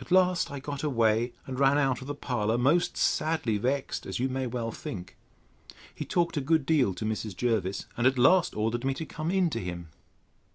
—At 0.00 0.10
last 0.10 0.50
I 0.50 0.58
got 0.58 0.82
away, 0.82 1.34
and 1.46 1.60
ran 1.60 1.76
out 1.76 2.00
of 2.00 2.06
the 2.06 2.14
parlour, 2.14 2.56
most 2.56 2.96
sadly 2.96 3.58
vexed, 3.58 4.06
as 4.06 4.18
you 4.18 4.30
may 4.30 4.46
well 4.46 4.70
think. 4.72 5.18
He 5.94 6.06
talked 6.06 6.38
a 6.38 6.40
good 6.40 6.64
deal 6.64 6.94
to 6.94 7.04
Mrs. 7.04 7.36
Jervis, 7.36 7.84
and 7.94 8.06
at 8.06 8.16
last 8.16 8.54
ordered 8.54 8.86
me 8.86 8.94
to 8.94 9.04
come 9.04 9.30
in 9.30 9.50
to 9.50 9.60
him. 9.60 9.88